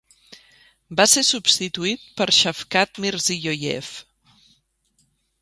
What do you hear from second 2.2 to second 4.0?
per Shavkat Mirziyoyev.